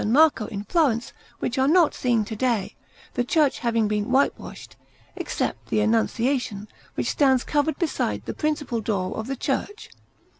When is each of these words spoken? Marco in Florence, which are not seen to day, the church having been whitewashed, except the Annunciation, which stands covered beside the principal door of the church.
Marco 0.03 0.47
in 0.47 0.63
Florence, 0.63 1.13
which 1.37 1.59
are 1.59 1.67
not 1.67 1.93
seen 1.93 2.25
to 2.25 2.35
day, 2.35 2.75
the 3.13 3.23
church 3.23 3.59
having 3.59 3.87
been 3.87 4.09
whitewashed, 4.09 4.75
except 5.15 5.67
the 5.67 5.79
Annunciation, 5.79 6.67
which 6.95 7.11
stands 7.11 7.43
covered 7.43 7.77
beside 7.77 8.25
the 8.25 8.33
principal 8.33 8.81
door 8.81 9.15
of 9.15 9.27
the 9.27 9.35
church. 9.37 9.91